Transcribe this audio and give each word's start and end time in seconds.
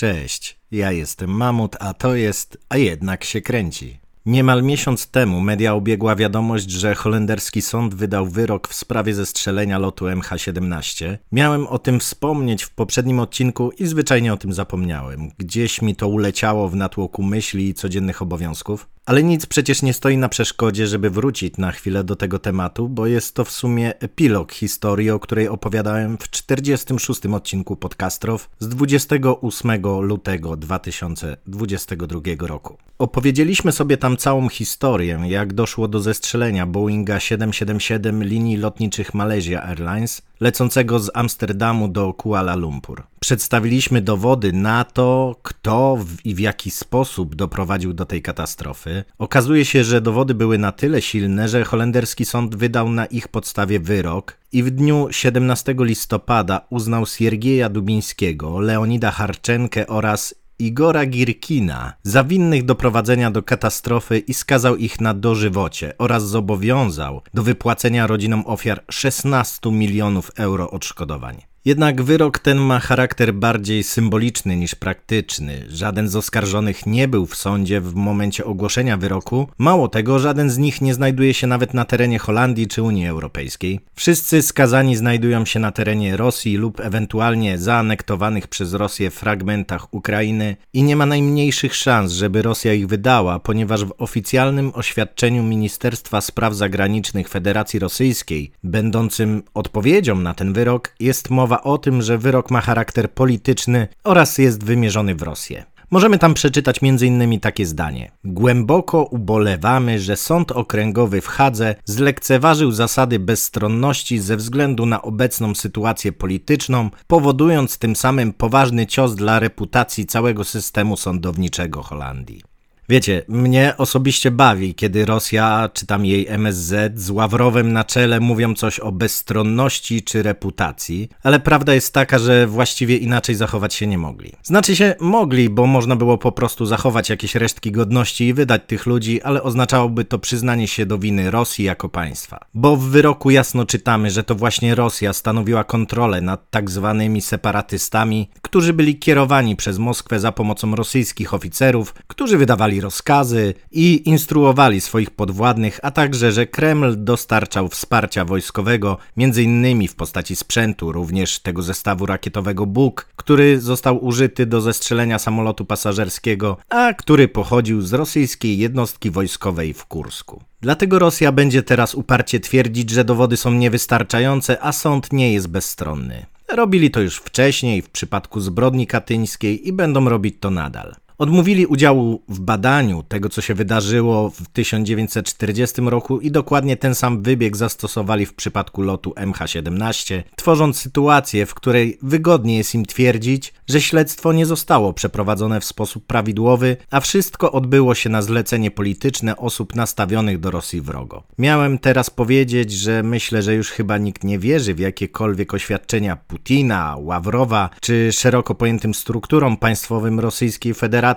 Cześć, 0.00 0.60
ja 0.70 0.92
jestem 0.92 1.30
Mamut, 1.30 1.76
a 1.80 1.94
to 1.94 2.14
jest 2.14 2.58
A 2.68 2.76
jednak 2.76 3.24
się 3.24 3.40
kręci. 3.40 4.00
Niemal 4.26 4.62
miesiąc 4.62 5.06
temu 5.06 5.40
media 5.40 5.74
obiegła 5.74 6.16
wiadomość, 6.16 6.70
że 6.70 6.94
holenderski 6.94 7.62
sąd 7.62 7.94
wydał 7.94 8.26
wyrok 8.26 8.68
w 8.68 8.74
sprawie 8.74 9.14
zestrzelenia 9.14 9.78
lotu 9.78 10.06
MH17. 10.06 11.16
Miałem 11.32 11.66
o 11.66 11.78
tym 11.78 12.00
wspomnieć 12.00 12.62
w 12.62 12.70
poprzednim 12.70 13.20
odcinku 13.20 13.70
i 13.78 13.86
zwyczajnie 13.86 14.32
o 14.32 14.36
tym 14.36 14.52
zapomniałem. 14.52 15.30
Gdzieś 15.38 15.82
mi 15.82 15.96
to 15.96 16.08
uleciało 16.08 16.68
w 16.68 16.76
natłoku 16.76 17.22
myśli 17.22 17.68
i 17.68 17.74
codziennych 17.74 18.22
obowiązków. 18.22 18.88
Ale 19.10 19.22
nic 19.22 19.46
przecież 19.46 19.82
nie 19.82 19.92
stoi 19.92 20.16
na 20.16 20.28
przeszkodzie, 20.28 20.86
żeby 20.86 21.10
wrócić 21.10 21.56
na 21.56 21.72
chwilę 21.72 22.04
do 22.04 22.16
tego 22.16 22.38
tematu, 22.38 22.88
bo 22.88 23.06
jest 23.06 23.34
to 23.34 23.44
w 23.44 23.50
sumie 23.50 23.98
epilog 23.98 24.52
historii, 24.52 25.10
o 25.10 25.20
której 25.20 25.48
opowiadałem 25.48 26.18
w 26.18 26.30
46 26.30 27.26
odcinku 27.26 27.76
Podcastrow 27.76 28.50
z 28.58 28.68
28 28.68 29.82
lutego 30.00 30.56
2022 30.56 32.20
roku. 32.40 32.76
Opowiedzieliśmy 32.98 33.72
sobie 33.72 33.96
tam 33.96 34.16
całą 34.16 34.48
historię, 34.48 35.20
jak 35.26 35.52
doszło 35.52 35.88
do 35.88 36.00
zestrzelenia 36.00 36.66
Boeinga 36.66 37.20
777 37.20 38.24
linii 38.24 38.56
lotniczych 38.56 39.14
Malaysia 39.14 39.62
Airlines, 39.62 40.22
lecącego 40.40 40.98
z 40.98 41.10
Amsterdamu 41.14 41.88
do 41.88 42.12
Kuala 42.12 42.56
Lumpur. 42.56 43.02
Przedstawiliśmy 43.20 44.00
dowody 44.00 44.52
na 44.52 44.84
to, 44.84 45.36
kto 45.42 45.98
i 46.24 46.34
w 46.34 46.38
jaki 46.38 46.70
sposób 46.70 47.34
doprowadził 47.34 47.92
do 47.92 48.04
tej 48.04 48.22
katastrofy. 48.22 49.04
Okazuje 49.18 49.64
się, 49.64 49.84
że 49.84 50.00
dowody 50.00 50.34
były 50.34 50.58
na 50.58 50.72
tyle 50.72 51.02
silne, 51.02 51.48
że 51.48 51.64
holenderski 51.64 52.24
sąd 52.24 52.56
wydał 52.56 52.90
na 52.90 53.06
ich 53.06 53.28
podstawie 53.28 53.80
wyrok 53.80 54.36
i 54.52 54.62
w 54.62 54.70
dniu 54.70 55.08
17 55.10 55.74
listopada 55.78 56.66
uznał 56.70 57.06
Siergieja 57.06 57.68
Dubińskiego, 57.68 58.60
Leonida 58.60 59.10
Harczenkę 59.10 59.86
oraz 59.86 60.34
Igora 60.58 61.06
Girkina 61.06 61.92
za 62.02 62.24
winnych 62.24 62.64
doprowadzenia 62.64 63.30
do 63.30 63.42
katastrofy 63.42 64.18
i 64.18 64.34
skazał 64.34 64.76
ich 64.76 65.00
na 65.00 65.14
dożywocie 65.14 65.92
oraz 65.98 66.28
zobowiązał 66.28 67.22
do 67.34 67.42
wypłacenia 67.42 68.06
rodzinom 68.06 68.42
ofiar 68.46 68.84
16 68.90 69.70
milionów 69.70 70.30
euro 70.36 70.70
odszkodowań. 70.70 71.49
Jednak 71.64 72.02
wyrok 72.02 72.38
ten 72.38 72.58
ma 72.58 72.78
charakter 72.78 73.34
bardziej 73.34 73.82
symboliczny 73.82 74.56
niż 74.56 74.74
praktyczny. 74.74 75.64
Żaden 75.68 76.08
z 76.08 76.16
oskarżonych 76.16 76.86
nie 76.86 77.08
był 77.08 77.26
w 77.26 77.36
sądzie 77.36 77.80
w 77.80 77.94
momencie 77.94 78.44
ogłoszenia 78.44 78.96
wyroku. 78.96 79.48
Mało 79.58 79.88
tego, 79.88 80.18
żaden 80.18 80.50
z 80.50 80.58
nich 80.58 80.80
nie 80.80 80.94
znajduje 80.94 81.34
się 81.34 81.46
nawet 81.46 81.74
na 81.74 81.84
terenie 81.84 82.18
Holandii 82.18 82.68
czy 82.68 82.82
Unii 82.82 83.06
Europejskiej. 83.06 83.80
Wszyscy 83.94 84.42
skazani 84.42 84.96
znajdują 84.96 85.44
się 85.44 85.60
na 85.60 85.72
terenie 85.72 86.16
Rosji 86.16 86.56
lub 86.56 86.80
ewentualnie 86.80 87.58
zaanektowanych 87.58 88.48
przez 88.48 88.74
Rosję 88.74 89.10
fragmentach 89.10 89.94
Ukrainy 89.94 90.56
i 90.72 90.82
nie 90.82 90.96
ma 90.96 91.06
najmniejszych 91.06 91.74
szans, 91.74 92.12
żeby 92.12 92.42
Rosja 92.42 92.74
ich 92.74 92.86
wydała, 92.86 93.38
ponieważ 93.38 93.84
w 93.84 93.94
oficjalnym 93.98 94.72
oświadczeniu 94.74 95.42
Ministerstwa 95.42 96.20
Spraw 96.20 96.54
Zagranicznych 96.54 97.28
Federacji 97.28 97.78
Rosyjskiej, 97.78 98.50
będącym 98.64 99.42
odpowiedzią 99.54 100.16
na 100.16 100.34
ten 100.34 100.52
wyrok, 100.52 100.94
jest 101.00 101.30
mowa 101.30 101.49
mowa 101.50 101.62
o 101.62 101.78
tym, 101.78 102.02
że 102.02 102.18
wyrok 102.18 102.50
ma 102.50 102.60
charakter 102.60 103.10
polityczny 103.10 103.88
oraz 104.04 104.38
jest 104.38 104.64
wymierzony 104.64 105.14
w 105.14 105.22
Rosję. 105.22 105.64
Możemy 105.90 106.18
tam 106.18 106.34
przeczytać 106.34 106.78
m.in. 106.82 107.40
takie 107.40 107.66
zdanie. 107.66 108.10
Głęboko 108.24 109.02
ubolewamy, 109.04 110.00
że 110.00 110.16
Sąd 110.16 110.52
Okręgowy 110.52 111.20
w 111.20 111.26
Hadze 111.26 111.74
zlekceważył 111.84 112.72
zasady 112.72 113.18
bezstronności 113.18 114.18
ze 114.18 114.36
względu 114.36 114.86
na 114.86 115.02
obecną 115.02 115.54
sytuację 115.54 116.12
polityczną, 116.12 116.90
powodując 117.06 117.78
tym 117.78 117.96
samym 117.96 118.32
poważny 118.32 118.86
cios 118.86 119.14
dla 119.14 119.38
reputacji 119.38 120.06
całego 120.06 120.44
systemu 120.44 120.96
sądowniczego 120.96 121.82
Holandii. 121.82 122.49
Wiecie, 122.90 123.22
mnie 123.28 123.74
osobiście 123.78 124.30
bawi, 124.30 124.74
kiedy 124.74 125.04
Rosja, 125.04 125.70
czy 125.74 125.86
tam 125.86 126.06
jej 126.06 126.26
MSZ 126.28 127.00
z 127.00 127.10
Ławrowem 127.10 127.72
na 127.72 127.84
czele 127.84 128.20
mówią 128.20 128.54
coś 128.54 128.80
o 128.80 128.92
bezstronności 128.92 130.02
czy 130.02 130.22
reputacji, 130.22 131.08
ale 131.22 131.40
prawda 131.40 131.74
jest 131.74 131.94
taka, 131.94 132.18
że 132.18 132.46
właściwie 132.46 132.96
inaczej 132.96 133.34
zachować 133.34 133.74
się 133.74 133.86
nie 133.86 133.98
mogli. 133.98 134.32
Znaczy 134.42 134.76
się 134.76 134.94
mogli, 135.00 135.50
bo 135.50 135.66
można 135.66 135.96
było 135.96 136.18
po 136.18 136.32
prostu 136.32 136.66
zachować 136.66 137.10
jakieś 137.10 137.34
resztki 137.34 137.72
godności 137.72 138.26
i 138.26 138.34
wydać 138.34 138.62
tych 138.66 138.86
ludzi, 138.86 139.22
ale 139.22 139.42
oznaczałoby 139.42 140.04
to 140.04 140.18
przyznanie 140.18 140.68
się 140.68 140.86
do 140.86 140.98
winy 140.98 141.30
Rosji 141.30 141.64
jako 141.64 141.88
państwa. 141.88 142.40
Bo 142.54 142.76
w 142.76 142.84
wyroku 142.84 143.30
jasno 143.30 143.66
czytamy, 143.66 144.10
że 144.10 144.24
to 144.24 144.34
właśnie 144.34 144.74
Rosja 144.74 145.12
stanowiła 145.12 145.64
kontrolę 145.64 146.20
nad 146.20 146.50
tak 146.50 146.70
zwanymi 146.70 147.20
separatystami, 147.20 148.30
którzy 148.42 148.72
byli 148.72 148.98
kierowani 148.98 149.56
przez 149.56 149.78
Moskwę 149.78 150.20
za 150.20 150.32
pomocą 150.32 150.76
rosyjskich 150.76 151.34
oficerów, 151.34 151.94
którzy 152.06 152.38
wydawali 152.38 152.79
rozkazy 152.80 153.54
i 153.70 154.08
instruowali 154.08 154.80
swoich 154.80 155.10
podwładnych, 155.10 155.80
a 155.82 155.90
także, 155.90 156.32
że 156.32 156.46
Kreml 156.46 156.94
dostarczał 157.04 157.68
wsparcia 157.68 158.24
wojskowego, 158.24 158.98
m.in. 159.16 159.88
w 159.88 159.94
postaci 159.94 160.36
sprzętu, 160.36 160.92
również 160.92 161.38
tego 161.38 161.62
zestawu 161.62 162.06
rakietowego 162.06 162.66
Buk, 162.66 163.08
który 163.16 163.60
został 163.60 164.04
użyty 164.04 164.46
do 164.46 164.60
zestrzelenia 164.60 165.18
samolotu 165.18 165.64
pasażerskiego, 165.64 166.56
a 166.68 166.94
który 166.94 167.28
pochodził 167.28 167.80
z 167.80 167.92
rosyjskiej 167.92 168.58
jednostki 168.58 169.10
wojskowej 169.10 169.74
w 169.74 169.84
Kursku. 169.84 170.42
Dlatego 170.60 170.98
Rosja 170.98 171.32
będzie 171.32 171.62
teraz 171.62 171.94
uparcie 171.94 172.40
twierdzić, 172.40 172.90
że 172.90 173.04
dowody 173.04 173.36
są 173.36 173.52
niewystarczające, 173.52 174.62
a 174.62 174.72
sąd 174.72 175.12
nie 175.12 175.32
jest 175.32 175.48
bezstronny. 175.48 176.26
Robili 176.48 176.90
to 176.90 177.00
już 177.00 177.16
wcześniej 177.16 177.82
w 177.82 177.90
przypadku 177.90 178.40
zbrodni 178.40 178.86
katyńskiej 178.86 179.68
i 179.68 179.72
będą 179.72 180.08
robić 180.08 180.36
to 180.40 180.50
nadal. 180.50 180.94
Odmówili 181.20 181.66
udziału 181.66 182.22
w 182.28 182.40
badaniu 182.40 183.02
tego, 183.02 183.28
co 183.28 183.40
się 183.40 183.54
wydarzyło 183.54 184.30
w 184.30 184.48
1940 184.48 185.80
roku 185.80 186.20
i 186.20 186.30
dokładnie 186.30 186.76
ten 186.76 186.94
sam 186.94 187.22
wybieg 187.22 187.56
zastosowali 187.56 188.26
w 188.26 188.34
przypadku 188.34 188.82
lotu 188.82 189.10
MH17, 189.10 190.22
tworząc 190.36 190.78
sytuację, 190.78 191.46
w 191.46 191.54
której 191.54 191.98
wygodnie 192.02 192.56
jest 192.56 192.74
im 192.74 192.86
twierdzić, 192.86 193.54
że 193.68 193.80
śledztwo 193.80 194.32
nie 194.32 194.46
zostało 194.46 194.92
przeprowadzone 194.92 195.60
w 195.60 195.64
sposób 195.64 196.06
prawidłowy, 196.06 196.76
a 196.90 197.00
wszystko 197.00 197.52
odbyło 197.52 197.94
się 197.94 198.10
na 198.10 198.22
zlecenie 198.22 198.70
polityczne 198.70 199.36
osób 199.36 199.74
nastawionych 199.74 200.40
do 200.40 200.50
Rosji 200.50 200.80
wrogo. 200.80 201.22
Miałem 201.38 201.78
teraz 201.78 202.10
powiedzieć, 202.10 202.72
że 202.72 203.02
myślę, 203.02 203.42
że 203.42 203.54
już 203.54 203.70
chyba 203.70 203.98
nikt 203.98 204.24
nie 204.24 204.38
wierzy 204.38 204.74
w 204.74 204.78
jakiekolwiek 204.78 205.54
oświadczenia 205.54 206.16
Putina, 206.16 206.96
Ławrowa 206.98 207.70
czy 207.80 208.12
szeroko 208.12 208.54
pojętym 208.54 208.94
strukturom 208.94 209.56
państwowym 209.56 210.20
Rosyjskiej 210.20 210.74
Federacji 210.74 211.09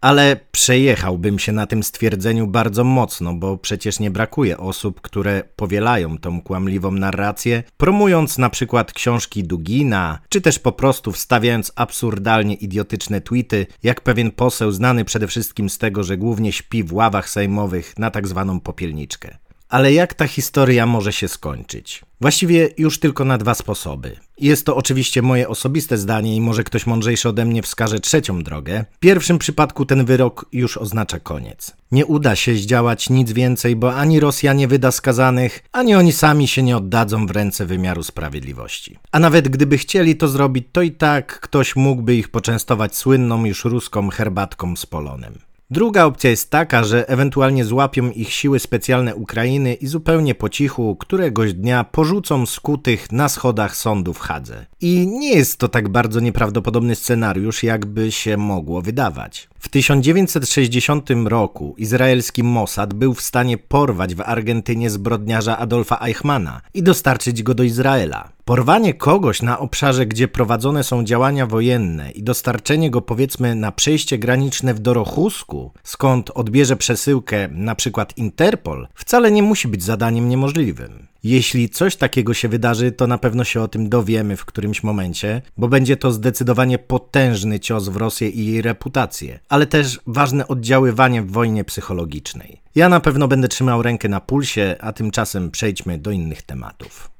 ale 0.00 0.40
przejechałbym 0.52 1.38
się 1.38 1.52
na 1.52 1.66
tym 1.66 1.82
stwierdzeniu 1.82 2.46
bardzo 2.46 2.84
mocno, 2.84 3.34
bo 3.34 3.58
przecież 3.58 4.00
nie 4.00 4.10
brakuje 4.10 4.58
osób, 4.58 5.00
które 5.00 5.42
powielają 5.56 6.18
tą 6.18 6.42
kłamliwą 6.42 6.92
narrację, 6.92 7.62
promując 7.76 8.38
na 8.38 8.50
przykład 8.50 8.92
książki 8.92 9.44
Dugina, 9.44 10.18
czy 10.28 10.40
też 10.40 10.58
po 10.58 10.72
prostu 10.72 11.12
wstawiając 11.12 11.72
absurdalnie 11.76 12.54
idiotyczne 12.54 13.20
tweety, 13.20 13.66
jak 13.82 14.00
pewien 14.00 14.30
poseł 14.30 14.72
znany 14.72 15.04
przede 15.04 15.26
wszystkim 15.26 15.70
z 15.70 15.78
tego, 15.78 16.04
że 16.04 16.16
głównie 16.16 16.52
śpi 16.52 16.82
w 16.82 16.92
ławach 16.92 17.28
sejmowych 17.28 17.98
na 17.98 18.10
tak 18.10 18.28
zwaną 18.28 18.60
popielniczkę. 18.60 19.38
Ale 19.68 19.92
jak 19.92 20.14
ta 20.14 20.26
historia 20.26 20.86
może 20.86 21.12
się 21.12 21.28
skończyć? 21.28 22.02
Właściwie 22.20 22.68
już 22.78 23.00
tylko 23.00 23.24
na 23.24 23.38
dwa 23.38 23.54
sposoby. 23.54 24.16
Jest 24.38 24.66
to 24.66 24.76
oczywiście 24.76 25.22
moje 25.22 25.48
osobiste 25.48 25.98
zdanie 25.98 26.36
i 26.36 26.40
może 26.40 26.64
ktoś 26.64 26.86
mądrzejszy 26.86 27.28
ode 27.28 27.44
mnie 27.44 27.62
wskaże 27.62 28.00
trzecią 28.00 28.42
drogę. 28.42 28.84
W 28.92 28.98
pierwszym 28.98 29.38
przypadku 29.38 29.86
ten 29.86 30.04
wyrok 30.04 30.46
już 30.52 30.76
oznacza 30.76 31.20
koniec. 31.20 31.76
Nie 31.92 32.06
uda 32.06 32.36
się 32.36 32.54
zdziałać 32.54 33.10
nic 33.10 33.32
więcej, 33.32 33.76
bo 33.76 33.94
ani 33.94 34.20
Rosja 34.20 34.52
nie 34.52 34.68
wyda 34.68 34.90
skazanych, 34.90 35.62
ani 35.72 35.94
oni 35.94 36.12
sami 36.12 36.48
się 36.48 36.62
nie 36.62 36.76
oddadzą 36.76 37.26
w 37.26 37.30
ręce 37.30 37.66
wymiaru 37.66 38.02
sprawiedliwości. 38.02 38.98
A 39.12 39.18
nawet 39.18 39.48
gdyby 39.48 39.78
chcieli 39.78 40.16
to 40.16 40.28
zrobić, 40.28 40.66
to 40.72 40.82
i 40.82 40.90
tak 40.90 41.40
ktoś 41.40 41.76
mógłby 41.76 42.16
ich 42.16 42.28
poczęstować 42.28 42.96
słynną 42.96 43.44
już 43.44 43.64
ruską 43.64 44.10
herbatką 44.10 44.76
z 44.76 44.86
polonem. 44.86 45.38
Druga 45.70 46.04
opcja 46.04 46.30
jest 46.30 46.50
taka, 46.50 46.84
że 46.84 47.08
ewentualnie 47.08 47.64
złapią 47.64 48.10
ich 48.10 48.32
siły 48.32 48.58
specjalne 48.58 49.14
Ukrainy 49.14 49.74
i 49.74 49.86
zupełnie 49.86 50.34
po 50.34 50.48
cichu 50.48 50.96
któregoś 50.96 51.52
dnia 51.52 51.84
porzucą 51.84 52.46
skutych 52.46 53.12
na 53.12 53.28
schodach 53.28 53.76
sądu 53.76 54.12
w 54.12 54.18
Hadze. 54.18 54.66
I 54.80 55.06
nie 55.06 55.34
jest 55.34 55.58
to 55.58 55.68
tak 55.68 55.88
bardzo 55.88 56.20
nieprawdopodobny 56.20 56.96
scenariusz, 56.96 57.62
jakby 57.62 58.12
się 58.12 58.36
mogło 58.36 58.82
wydawać. 58.82 59.48
W 59.66 59.68
1960 59.68 61.08
roku 61.24 61.74
izraelski 61.78 62.42
Mossad 62.42 62.94
był 62.94 63.14
w 63.14 63.20
stanie 63.20 63.58
porwać 63.58 64.14
w 64.14 64.20
Argentynie 64.20 64.90
zbrodniarza 64.90 65.58
Adolfa 65.58 65.98
Eichmana 66.06 66.60
i 66.74 66.82
dostarczyć 66.82 67.42
go 67.42 67.54
do 67.54 67.62
Izraela. 67.62 68.28
Porwanie 68.44 68.94
kogoś 68.94 69.42
na 69.42 69.58
obszarze, 69.58 70.06
gdzie 70.06 70.28
prowadzone 70.28 70.84
są 70.84 71.04
działania 71.04 71.46
wojenne 71.46 72.10
i 72.10 72.22
dostarczenie 72.22 72.90
go 72.90 73.02
powiedzmy 73.02 73.54
na 73.54 73.72
przejście 73.72 74.18
graniczne 74.18 74.74
w 74.74 74.78
Dorochusku, 74.78 75.72
skąd 75.82 76.30
odbierze 76.30 76.76
przesyłkę 76.76 77.48
na 77.48 77.74
przykład 77.74 78.18
Interpol, 78.18 78.88
wcale 78.94 79.30
nie 79.30 79.42
musi 79.42 79.68
być 79.68 79.82
zadaniem 79.82 80.28
niemożliwym. 80.28 81.06
Jeśli 81.26 81.68
coś 81.68 81.96
takiego 81.96 82.34
się 82.34 82.48
wydarzy, 82.48 82.92
to 82.92 83.06
na 83.06 83.18
pewno 83.18 83.44
się 83.44 83.62
o 83.62 83.68
tym 83.68 83.88
dowiemy 83.88 84.36
w 84.36 84.44
którymś 84.44 84.82
momencie, 84.82 85.42
bo 85.56 85.68
będzie 85.68 85.96
to 85.96 86.12
zdecydowanie 86.12 86.78
potężny 86.78 87.60
cios 87.60 87.88
w 87.88 87.96
Rosję 87.96 88.28
i 88.28 88.46
jej 88.46 88.62
reputację, 88.62 89.38
ale 89.48 89.66
też 89.66 90.00
ważne 90.06 90.48
oddziaływanie 90.48 91.22
w 91.22 91.30
wojnie 91.30 91.64
psychologicznej. 91.64 92.60
Ja 92.74 92.88
na 92.88 93.00
pewno 93.00 93.28
będę 93.28 93.48
trzymał 93.48 93.82
rękę 93.82 94.08
na 94.08 94.20
pulsie, 94.20 94.76
a 94.80 94.92
tymczasem 94.92 95.50
przejdźmy 95.50 95.98
do 95.98 96.10
innych 96.10 96.42
tematów. 96.42 97.10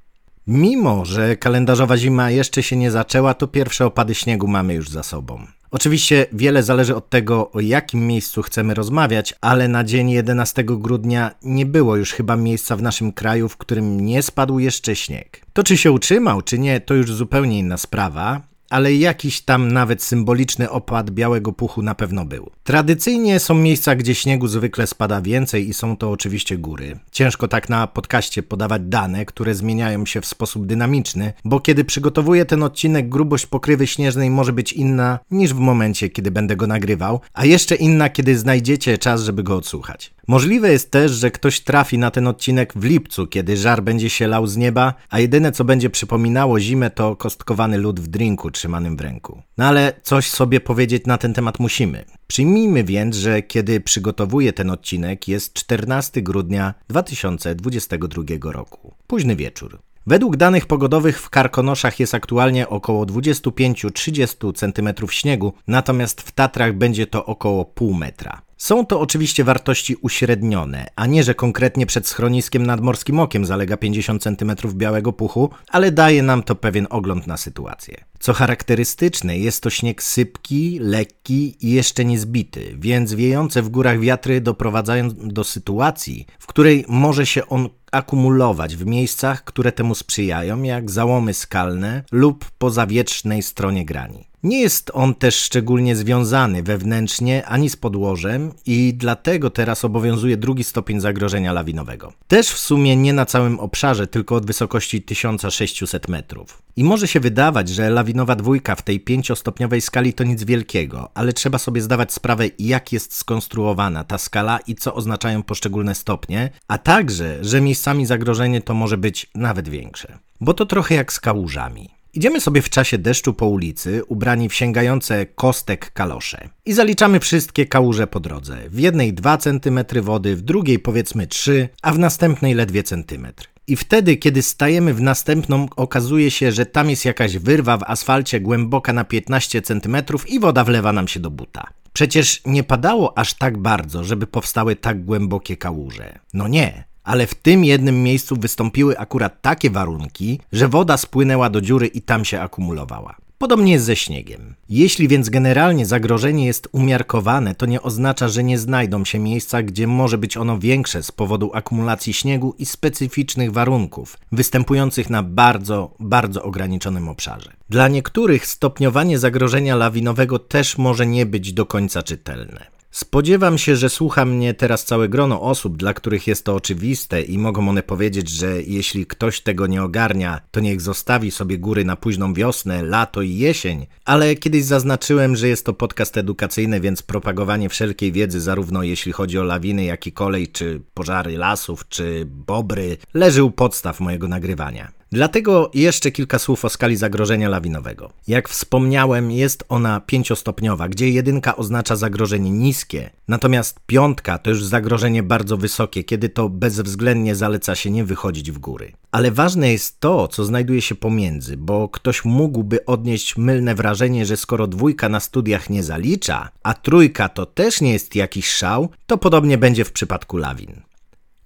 Mimo, 0.47 1.05
że 1.05 1.37
kalendarzowa 1.37 1.97
zima 1.97 2.31
jeszcze 2.31 2.63
się 2.63 2.77
nie 2.77 2.91
zaczęła, 2.91 3.35
to 3.35 3.47
pierwsze 3.47 3.87
opady 3.87 4.15
śniegu 4.15 4.49
mamy 4.49 4.75
już 4.75 4.91
za 4.91 5.03
sobą. 5.03 5.47
Oczywiście 5.77 6.27
wiele 6.33 6.63
zależy 6.63 6.97
od 6.97 7.11
tego, 7.11 7.51
o 7.53 7.61
jakim 7.61 8.07
miejscu 8.07 8.43
chcemy 8.43 8.75
rozmawiać, 8.75 9.35
ale 9.41 9.69
na 9.69 9.85
dzień 9.85 10.11
11 10.11 10.65
grudnia 10.65 11.31
nie 11.43 11.67
było 11.67 11.97
już 11.97 12.13
chyba 12.13 12.37
miejsca 12.37 12.77
w 12.77 12.83
naszym 12.83 13.13
kraju, 13.13 13.49
w 13.49 13.57
którym 13.57 14.01
nie 14.01 14.23
spadł 14.23 14.59
jeszcze 14.59 14.97
śnieg. 14.97 15.41
To 15.53 15.63
czy 15.63 15.77
się 15.77 15.93
utrzymał, 15.93 16.43
czy 16.43 16.59
nie, 16.59 16.81
to 16.81 16.95
już 16.95 17.13
zupełnie 17.13 17.59
inna 17.59 17.77
sprawa, 17.77 18.41
ale 18.71 18.95
jakiś 18.95 19.41
tam 19.41 19.73
nawet 19.73 20.03
symboliczny 20.03 20.71
opad 20.71 21.11
białego 21.11 21.53
puchu 21.53 21.83
na 21.83 21.95
pewno 21.95 22.25
był. 22.25 22.51
Tradycyjnie 22.65 23.41
są 23.41 23.55
miejsca, 23.55 23.97
gdzie 23.97 24.15
śniegu 24.15 24.49
zwykle 24.49 24.87
spada 24.87 25.21
więcej 25.21 25.69
i 25.69 25.75
są 25.75 25.97
to 25.97 26.11
oczywiście 26.11 26.59
góry. 26.59 26.99
Ciężko 27.13 27.49
tak 27.49 27.69
na 27.69 27.87
podcaście 27.87 28.43
podawać 28.43 28.83
dane, 28.85 29.25
które 29.25 29.55
zmieniają 29.55 30.07
się 30.07 30.21
w 30.21 30.27
sposób 30.27 30.67
dynamiczny, 30.67 31.33
bo 31.45 31.61
kiedy 31.61 31.85
przygotowuję 31.85 32.45
ten 32.45 32.63
odcinek, 32.63 33.09
grubość 33.09 33.47
pokrywy 33.47 33.87
śnieżnej 33.87 34.31
może 34.31 34.53
być 34.53 34.73
inna 34.73 35.19
niż 35.31 35.55
w 35.55 35.59
momencie, 35.59 36.09
kiedy 36.09 36.31
będę 36.31 36.57
go 36.57 36.67
nagrywał, 36.67 37.21
a 37.33 37.45
jeszcze 37.45 37.75
inna, 37.75 38.09
kiedy 38.09 38.39
znajdziecie 38.39 38.99
czas, 38.99 39.23
żeby 39.23 39.43
go 39.43 39.57
odsłuchać. 39.57 40.16
Możliwe 40.29 40.73
jest 40.73 40.91
też, 40.91 41.13
że 41.13 41.31
ktoś 41.31 41.61
trafi 41.61 41.99
na 41.99 42.11
ten 42.11 42.27
odcinek 42.27 42.73
w 42.77 42.85
lipcu, 42.85 43.27
kiedy 43.27 43.57
żar 43.57 43.83
będzie 43.83 44.11
się 44.11 44.27
lał 44.27 44.47
z 44.47 44.57
nieba, 44.57 44.95
a 45.11 45.21
jedyne 45.21 45.53
co 45.53 45.65
będzie 45.65 45.91
przypominało 45.91 46.61
zimę 46.61 46.91
to 46.91 47.17
kostkowany 47.17 47.79
lód 47.79 48.01
w 48.01 48.07
drinku 48.07 48.51
trzymanym 48.51 48.97
w 48.97 49.01
ręku. 49.01 49.43
No 49.59 49.65
ale 49.65 49.93
coś 50.03 50.31
sobie 50.31 50.61
powiedzieć 50.61 51.07
na 51.07 51.19
ten 51.19 51.35
temat 51.35 51.59
musimy. 51.59 52.05
Przyjmijmy 52.27 52.85
więc, 52.85 53.17
że 53.17 53.43
kiedy 53.43 53.81
przygotowuję 53.81 54.53
ten 54.53 54.71
odcinek 54.71 55.29
jest 55.29 55.53
14 55.53 56.23
grudnia 56.23 56.75
2022 56.89 58.53
roku. 58.53 58.95
Późny 59.07 59.37
wieczór. 59.37 59.79
Według 60.07 60.37
danych 60.37 60.67
pogodowych 60.67 61.21
w 61.21 61.31
Karkonoszach 61.31 62.01
jest 62.01 62.15
aktualnie 62.15 62.69
około 62.69 63.05
25-30 63.05 64.55
cm 64.55 65.09
śniegu, 65.11 65.53
natomiast 65.67 66.21
w 66.21 66.33
Tatrach 66.33 66.73
będzie 66.73 67.07
to 67.07 67.27
około 67.27 67.65
pół 67.65 67.95
metra. 67.95 68.46
Są 68.57 68.87
to 68.87 69.01
oczywiście 69.01 69.45
wartości 69.45 69.97
uśrednione, 70.01 70.87
a 70.97 71.07
nie, 71.07 71.25
że 71.25 71.35
konkretnie 71.35 71.87
przed 71.87 72.09
schroniskiem 72.09 72.67
nad 72.67 72.81
Morskim 72.81 73.21
Okiem 73.21 73.47
zalega 73.47 73.77
50 73.77 74.23
cm 74.23 74.53
białego 74.75 75.13
puchu, 75.13 75.51
ale 75.69 75.93
daje 75.93 76.23
nam 76.23 76.43
to 76.43 76.55
pewien 76.55 76.87
ogląd 76.91 77.27
na 77.27 77.37
sytuację. 77.37 78.05
Co 78.21 78.33
charakterystyczne, 78.33 79.39
jest 79.39 79.63
to 79.63 79.71
śnieg 79.71 80.03
sypki, 80.03 80.79
lekki 80.81 81.67
i 81.67 81.71
jeszcze 81.71 82.05
niezbity, 82.05 82.77
więc 82.79 83.15
wiejące 83.15 83.63
w 83.63 83.69
górach 83.69 84.01
wiatry 84.01 84.41
doprowadzają 84.41 85.09
do 85.11 85.45
sytuacji, 85.45 86.27
w 86.39 86.47
której 86.47 86.85
może 86.89 87.27
się 87.27 87.47
on 87.47 87.69
akumulować 87.93 88.77
w 88.77 88.87
miejscach, 88.87 89.45
które 89.45 89.73
temu 89.73 89.95
sprzyjają, 89.95 90.63
jak 90.63 90.91
załomy 90.91 91.35
skalne 91.35 92.05
lub 92.13 92.45
po 92.59 92.71
zawietrznej 92.71 93.43
stronie 93.43 93.85
grani. 93.85 94.29
Nie 94.47 94.61
jest 94.61 94.91
on 94.95 95.15
też 95.15 95.35
szczególnie 95.35 95.97
związany 95.97 96.63
wewnętrznie 96.63 97.47
ani 97.47 97.71
z 97.71 97.77
podłożem 97.77 98.53
i 98.67 98.95
dlatego 98.95 99.51
teraz 99.51 99.85
obowiązuje 99.85 100.37
drugi 100.37 100.65
stopień 100.65 101.01
zagrożenia 101.01 101.53
lawinowego. 101.53 102.13
Też 102.29 102.51
w 102.51 102.59
sumie 102.59 102.97
nie 102.97 103.13
na 103.13 103.27
całym 103.27 103.61
obszarze, 103.61 104.07
tylko 104.07 104.35
od 104.35 104.47
wysokości 104.47 105.03
1600 105.03 106.09
metrów. 106.09 106.63
I 106.77 106.85
może 106.85 107.09
się 107.09 107.21
wydawać, 107.21 107.69
że 107.69 107.91
lawinowa 107.91 108.37
dwójka 108.37 108.75
w 108.75 108.83
tej 108.83 109.01
pięciostopniowej 109.01 109.81
skali 109.81 110.13
to 110.13 110.25
nic 110.25 110.45
wielkiego, 110.45 111.11
ale 111.15 111.33
trzeba 111.33 111.59
sobie 111.59 111.81
zdawać 111.81 112.13
sprawę, 112.13 112.45
jak 112.59 112.93
jest 112.93 113.15
skonstruowana 113.15 114.05
ta 114.05 114.19
skala 114.19 114.59
i 114.59 114.75
co 114.75 114.95
oznaczają 114.95 115.43
poszczególne 115.43 115.95
stopnie, 115.95 116.51
a 116.69 116.79
także, 116.79 117.45
że 117.45 117.61
miejscami 117.61 118.07
zagrożenie 118.07 118.61
to 118.61 118.75
może 118.75 118.99
być 118.99 119.31
nawet 119.35 119.69
większe. 119.69 120.19
Bo 120.41 120.55
to 120.55 120.67
trochę 120.67 120.95
jak 120.95 121.13
z 121.13 121.21
kałużami. 121.21 121.96
Idziemy 122.17 122.41
sobie 122.41 122.63
w 122.63 122.71
czasie 122.71 122.99
deszczu 122.99 123.35
po 123.35 123.47
ulicy, 123.47 124.05
ubrani 124.05 124.49
w 124.49 124.55
sięgające 124.55 125.27
kostek 125.27 125.93
kalosze. 125.93 126.49
I 126.67 126.73
zaliczamy 126.73 127.21
wszystkie 127.21 127.67
kałuże 127.67 128.07
po 128.07 128.21
drodze. 128.21 128.59
W 128.71 128.79
jednej 128.79 129.15
2 129.15 129.39
cm 129.39 129.81
wody, 130.03 130.37
w 130.37 130.43
drugiej 130.43 130.79
powiedzmy 130.79 131.27
3, 131.27 131.69
a 131.83 131.93
w 131.93 131.99
następnej 131.99 132.55
ledwie 132.55 132.83
centymetr. 132.83 133.49
I 133.67 133.77
wtedy, 133.77 134.17
kiedy 134.17 134.43
stajemy 134.43 134.95
w 134.95 135.01
następną, 135.01 135.67
okazuje 135.77 136.31
się, 136.31 136.53
że 136.53 136.67
tam 136.67 136.91
jest 136.91 137.05
jakaś 137.05 137.39
wyrwa 137.39 137.79
w 137.79 137.83
asfalcie 137.83 138.41
głęboka 138.41 138.93
na 138.93 139.05
15 139.05 139.63
cm 139.63 139.97
i 140.29 140.41
woda 140.41 140.65
wlewa 140.65 140.93
nam 140.93 141.09
się 141.09 141.21
do 141.21 141.31
buta. 141.31 141.67
Przecież 141.93 142.41
nie 142.47 142.65
padało 142.65 143.19
aż 143.19 143.35
tak 143.35 143.59
bardzo, 143.59 144.05
żeby 144.05 144.27
powstały 144.27 144.77
tak 144.77 145.05
głębokie 145.05 145.57
kałuże. 145.57 146.19
No 146.35 146.49
nie, 146.49 146.85
ale 147.07 147.27
w 147.27 147.35
tym 147.35 147.65
jednym 147.65 148.03
miejscu 148.03 148.37
wystąpiły 148.37 148.99
akurat 148.99 149.43
takie 149.43 149.71
warunki, 149.71 150.41
że 150.53 150.69
woda 150.69 150.97
spłynęła 150.97 151.51
do 151.51 151.61
dziury 151.61 151.87
i 151.87 152.03
tam 152.03 152.25
się 152.25 152.41
akumulowała. 152.41 153.17
Podobnie 153.39 153.73
jest 153.73 153.85
ze 153.85 153.97
śniegiem. 153.97 154.55
Jeśli 154.69 155.09
więc 155.09 155.29
generalnie 155.29 155.87
zagrożenie 155.87 156.47
jest 156.47 156.69
umiarkowane, 156.73 157.55
to 157.55 157.67
nie 157.67 157.83
oznacza, 157.83 158.29
że 158.29 158.45
nie 158.45 158.59
znajdą 158.59 159.05
się 159.05 159.19
miejsca, 159.19 159.63
gdzie 159.63 159.87
może 159.87 160.19
być 160.19 160.37
ono 160.37 160.59
większe 160.59 161.03
z 161.03 161.13
powodu 161.13 161.51
akumulacji 161.55 162.13
śniegu 162.13 162.55
i 162.59 162.67
specyficznych 162.67 163.53
warunków, 163.53 164.19
występujących 164.33 165.11
na 165.11 165.23
bardzo, 165.23 165.95
bardzo 166.01 166.43
ograniczonym 166.43 167.09
obszarze. 167.09 167.53
Dla 167.69 167.89
niektórych 167.89 168.47
stopniowanie 168.47 169.19
zagrożenia 169.19 169.77
lawinowego 169.77 170.39
też 170.39 170.79
może 170.79 171.07
nie 171.07 171.27
być 171.27 171.53
do 171.53 171.67
końca 171.67 172.03
czytelne. 172.03 172.76
Spodziewam 172.91 173.59
się, 173.59 173.77
że 173.77 173.89
słucha 173.89 174.25
mnie 174.25 174.55
teraz 174.55 174.85
całe 174.85 175.09
grono 175.09 175.43
osób, 175.43 175.77
dla 175.77 175.95
których 175.95 176.27
jest 176.27 176.45
to 176.45 176.55
oczywiste 176.55 177.23
i 177.23 177.39
mogą 177.39 177.69
one 177.69 177.83
powiedzieć, 177.83 178.29
że 178.29 178.63
jeśli 178.63 179.07
ktoś 179.07 179.41
tego 179.41 179.67
nie 179.67 179.83
ogarnia, 179.83 180.41
to 180.51 180.61
niech 180.61 180.81
zostawi 180.81 181.31
sobie 181.31 181.59
góry 181.59 181.85
na 181.85 181.97
późną 181.97 182.35
wiosnę, 182.35 182.83
lato 182.83 183.23
i 183.23 183.35
jesień. 183.35 183.87
Ale 184.05 184.35
kiedyś 184.35 184.65
zaznaczyłem, 184.65 185.37
że 185.37 185.49
jest 185.49 185.67
to 185.67 185.75
podcast 185.75 186.17
edukacyjny, 186.17 186.81
więc 186.81 187.03
propagowanie 187.03 187.69
wszelkiej 187.69 188.13
wiedzy, 188.13 188.41
zarówno 188.41 188.83
jeśli 188.83 189.13
chodzi 189.13 189.39
o 189.39 189.43
lawiny, 189.43 189.85
jak 189.85 190.07
i 190.07 190.13
kolej, 190.13 190.49
czy 190.49 190.81
pożary 190.95 191.39
lasów, 191.39 191.89
czy 191.89 192.27
bobry, 192.27 192.97
leży 193.15 193.45
u 193.45 193.51
podstaw 193.51 194.01
mojego 194.01 194.29
nagrywania. 194.29 194.93
Dlatego 195.17 195.71
jeszcze 195.75 196.11
kilka 196.11 196.39
słów 196.39 196.65
o 196.65 196.69
skali 196.69 196.97
zagrożenia 196.97 197.49
lawinowego. 197.49 198.13
Jak 198.29 198.49
wspomniałem, 198.49 199.31
jest 199.31 199.65
ona 199.69 200.01
pięciostopniowa, 200.01 200.89
gdzie 200.89 201.11
jedynka 201.11 201.57
oznacza 201.57 201.97
zagrożenie 201.97 202.51
niskie, 202.51 203.11
natomiast 203.29 203.81
piątka 203.87 204.39
to 204.39 204.51
już 204.51 204.65
zagrożenie 204.65 205.23
bardzo 205.23 205.57
wysokie, 205.57 206.05
kiedy 206.05 206.29
to 206.29 206.49
bezwzględnie 206.49 207.35
zaleca 207.35 207.75
się 207.75 207.91
nie 207.91 208.05
wychodzić 208.05 208.51
w 208.51 208.59
góry. 208.59 208.93
Ale 209.13 209.31
ważne 209.31 209.73
jest 209.73 210.01
to, 210.01 210.29
co 210.29 210.45
znajduje 210.45 210.83
się 210.83 210.95
pomiędzy, 210.95 211.57
bo 211.57 211.89
ktoś 211.89 212.25
mógłby 212.25 212.85
odnieść 212.85 213.37
mylne 213.37 213.75
wrażenie, 213.75 214.27
że 214.27 214.37
skoro 214.37 214.67
dwójka 214.67 215.09
na 215.09 215.21
studiach 215.21 215.71
nie 215.71 215.83
zalicza, 215.83 216.49
a 216.63 216.75
trójka 216.75 217.29
to 217.29 217.47
też 217.47 217.81
nie 217.81 217.93
jest 217.93 218.15
jakiś 218.15 218.49
szał, 218.49 218.89
to 219.07 219.19
podobnie 219.19 219.59
będzie 219.59 219.85
w 219.85 219.93
przypadku 219.93 220.37
lawin. 220.37 220.81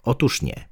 Otóż 0.02 0.42
nie. 0.42 0.68